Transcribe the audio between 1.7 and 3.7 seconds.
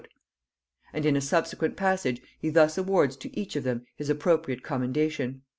passage he thus awards to each of